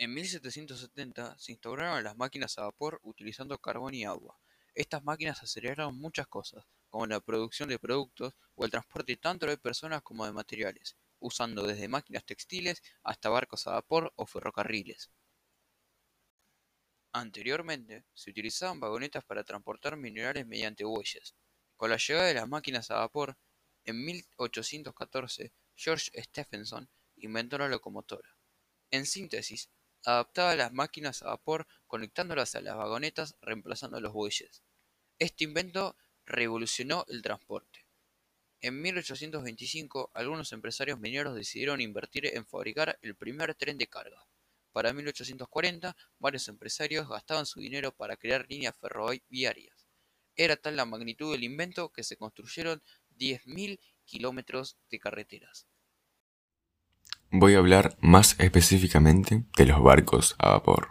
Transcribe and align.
En 0.00 0.14
1770 0.14 1.38
se 1.38 1.52
instauraron 1.52 2.02
las 2.02 2.16
máquinas 2.16 2.56
a 2.56 2.62
vapor 2.62 3.00
utilizando 3.02 3.58
carbón 3.58 3.92
y 3.92 4.06
agua. 4.06 4.40
Estas 4.74 5.04
máquinas 5.04 5.42
aceleraron 5.42 5.94
muchas 5.94 6.26
cosas, 6.26 6.64
como 6.88 7.06
la 7.06 7.20
producción 7.20 7.68
de 7.68 7.78
productos 7.78 8.32
o 8.54 8.64
el 8.64 8.70
transporte 8.70 9.18
tanto 9.18 9.44
de 9.44 9.58
personas 9.58 10.00
como 10.00 10.24
de 10.24 10.32
materiales, 10.32 10.96
usando 11.18 11.66
desde 11.66 11.86
máquinas 11.86 12.24
textiles 12.24 12.82
hasta 13.02 13.28
barcos 13.28 13.66
a 13.66 13.72
vapor 13.72 14.10
o 14.16 14.24
ferrocarriles. 14.24 15.10
Anteriormente, 17.12 18.06
se 18.14 18.30
utilizaban 18.30 18.80
vagonetas 18.80 19.22
para 19.22 19.44
transportar 19.44 19.98
minerales 19.98 20.46
mediante 20.46 20.84
bueyes. 20.84 21.34
Con 21.76 21.90
la 21.90 21.98
llegada 21.98 22.26
de 22.26 22.34
las 22.34 22.48
máquinas 22.48 22.90
a 22.90 23.00
vapor, 23.00 23.36
en 23.84 24.02
1814, 24.02 25.52
George 25.76 26.10
Stephenson 26.22 26.88
inventó 27.16 27.58
la 27.58 27.68
locomotora. 27.68 28.34
En 28.90 29.04
síntesis, 29.04 29.68
adaptaba 30.04 30.54
las 30.54 30.72
máquinas 30.72 31.22
a 31.22 31.26
vapor 31.26 31.66
conectándolas 31.86 32.54
a 32.54 32.60
las 32.60 32.76
vagonetas 32.76 33.36
reemplazando 33.40 34.00
los 34.00 34.12
bueyes. 34.12 34.62
Este 35.18 35.44
invento 35.44 35.96
revolucionó 36.24 37.04
el 37.08 37.22
transporte. 37.22 37.86
En 38.62 38.80
1825 38.80 40.10
algunos 40.14 40.52
empresarios 40.52 41.00
mineros 41.00 41.34
decidieron 41.34 41.80
invertir 41.80 42.26
en 42.26 42.46
fabricar 42.46 42.98
el 43.02 43.16
primer 43.16 43.54
tren 43.54 43.78
de 43.78 43.86
carga. 43.86 44.26
Para 44.72 44.92
1840 44.92 45.96
varios 46.18 46.46
empresarios 46.48 47.08
gastaban 47.08 47.46
su 47.46 47.60
dinero 47.60 47.94
para 47.94 48.16
crear 48.16 48.46
líneas 48.48 48.76
ferroviarias. 48.78 49.86
Era 50.36 50.56
tal 50.56 50.76
la 50.76 50.84
magnitud 50.84 51.32
del 51.32 51.44
invento 51.44 51.90
que 51.90 52.04
se 52.04 52.16
construyeron 52.16 52.82
10.000 53.18 53.80
kilómetros 54.04 54.76
de 54.90 54.98
carreteras. 55.00 55.66
Voy 57.32 57.54
a 57.54 57.58
hablar 57.58 57.96
más 58.00 58.34
específicamente 58.40 59.44
de 59.56 59.66
los 59.66 59.80
barcos 59.80 60.34
a 60.38 60.50
vapor. 60.50 60.88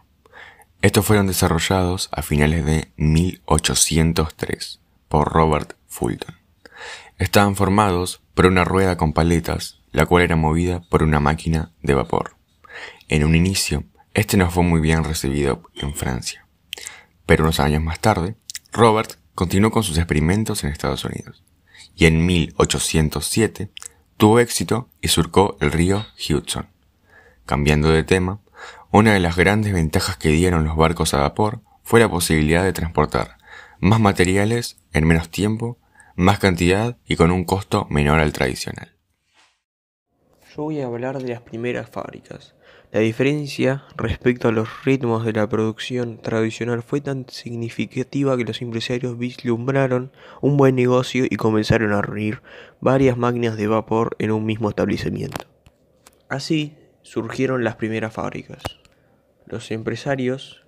Estos 0.81 1.05
fueron 1.05 1.27
desarrollados 1.27 2.08
a 2.14 2.22
finales 2.22 2.66
de 2.66 2.94
1803 2.95 4.80
por 5.09 5.33
Robert 5.33 5.73
Fulton. 5.88 6.36
Estaban 7.17 7.58
formados 7.58 8.22
por 8.36 8.45
una 8.45 8.64
rueda 8.64 8.95
con 8.95 9.11
paletas, 9.11 9.81
la 9.91 10.05
cual 10.05 10.23
era 10.23 10.38
movida 10.38 10.81
por 10.89 11.03
una 11.03 11.19
máquina 11.19 11.73
de 11.81 11.94
vapor. 11.94 12.38
En 13.09 13.25
un 13.25 13.36
inicio, 13.36 13.83
este 14.14 14.38
no 14.38 14.49
fue 14.49 14.64
muy 14.64 14.80
bien 14.80 15.03
recibido 15.03 15.64
en 15.75 15.94
Francia, 15.94 16.47
pero 17.25 17.44
unos 17.44 17.59
años 17.59 17.83
más 17.83 17.99
tarde, 17.99 18.38
Robert 18.71 19.16
continuó 19.36 19.71
con 19.71 19.83
sus 19.83 19.97
experimentos 19.97 20.64
en 20.64 20.71
Estados 20.71 21.03
Unidos, 21.03 21.44
y 21.97 22.05
en 22.05 22.25
1807 22.25 23.71
Tuvo 24.20 24.42
éxito 24.42 24.89
y 25.00 25.08
surcó 25.08 25.56
el 25.62 25.72
río 25.72 26.06
Hudson. 26.17 26.67
Cambiando 27.45 27.89
de 27.89 28.03
tema, 28.03 28.42
una 28.92 29.14
de 29.14 29.22
las 29.22 29.38
grandes 29.38 29.72
ventajas 29.72 30.17
que 30.17 30.28
dieron 30.28 30.66
los 30.66 30.76
barcos 30.76 31.14
a 31.14 31.22
vapor 31.22 31.61
fue 31.84 32.02
la 32.02 32.09
posibilidad 32.09 32.66
de 32.66 32.73
transportar 32.73 33.38
más 33.80 34.02
materiales 34.02 34.78
en 34.92 35.08
menos 35.08 35.30
tiempo, 35.30 35.78
más 36.17 36.38
cantidad 36.38 36.98
y 37.08 37.16
con 37.16 37.31
un 37.31 37.45
costo 37.45 37.88
menor 37.89 38.20
al 38.20 38.34
tradicional. 38.34 38.94
Yo 40.54 40.64
voy 40.64 40.81
a 40.81 40.88
hablar 40.88 41.17
de 41.20 41.30
las 41.30 41.42
primeras 41.42 41.89
fábricas. 41.89 42.56
La 42.92 43.02
diferencia 43.02 43.84
respecto 43.95 44.48
a 44.48 44.52
los 44.52 44.68
ritmos 44.84 45.23
de 45.23 45.34
la 45.34 45.48
producción 45.48 46.18
tradicional 46.18 46.82
fue 46.82 47.02
tan 47.02 47.28
significativa 47.30 48.36
que 48.36 48.45
los 48.45 48.64
empresarios 48.64 49.16
vislumbraron 49.16 50.12
un 50.42 50.58
buen 50.58 50.73
negocio 50.73 51.26
y 51.30 51.36
comenzaron 51.36 51.94
a 51.94 52.02
reunir 52.02 52.42
varias 52.82 53.16
máquinas 53.16 53.58
de 53.58 53.67
vapor 53.67 54.16
en 54.17 54.32
un 54.32 54.44
mismo 54.44 54.70
establecimiento. 54.70 55.45
Así 56.30 56.78
surgieron 57.04 57.64
las 57.64 57.76
primeras 57.76 58.12
fábricas. 58.12 58.64
Los 59.45 59.70
empresarios 59.70 60.66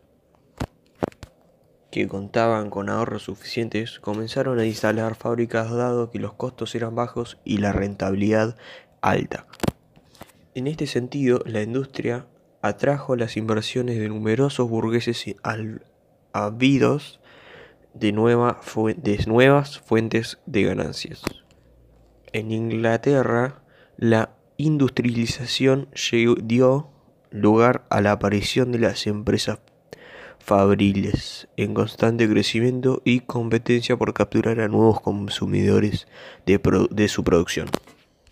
que 1.90 2.08
contaban 2.08 2.70
con 2.70 2.90
ahorros 2.90 3.24
suficientes 3.24 4.00
comenzaron 4.00 4.60
a 4.60 4.66
instalar 4.66 5.16
fábricas 5.16 5.72
dado 5.72 6.12
que 6.12 6.20
los 6.20 6.34
costos 6.34 6.76
eran 6.76 6.94
bajos 6.94 7.40
y 7.44 7.58
la 7.58 7.72
rentabilidad 7.72 8.58
alta. 9.02 9.48
En 10.53 10.67
este 10.67 10.85
sentido, 10.85 11.41
la 11.45 11.62
industria 11.62 12.28
atrajo 12.62 13.16
las 13.16 13.38
inversiones 13.38 13.97
de 13.97 14.09
numerosos 14.09 14.69
burgueses 14.69 15.25
ávidos 16.34 17.22
de, 17.94 18.07
de 18.12 19.17
nuevas 19.28 19.79
fuentes 19.79 20.39
de 20.45 20.63
ganancias. 20.63 21.22
En 22.34 22.51
Inglaterra, 22.51 23.63
la 23.95 24.35
industrialización 24.57 25.88
dio 26.44 26.89
lugar 27.29 27.85
a 27.89 28.01
la 28.01 28.12
aparición 28.12 28.73
de 28.73 28.79
las 28.79 29.07
empresas 29.07 29.59
fabriles 30.39 31.47
en 31.56 31.73
constante 31.73 32.28
crecimiento 32.28 33.01
y 33.06 33.22
competencia 33.22 33.95
por 33.95 34.13
capturar 34.13 34.59
a 34.59 34.68
nuevos 34.68 35.00
consumidores 35.00 36.07
de, 36.45 36.59
de 36.89 37.07
su 37.07 37.23
producción. 37.23 37.69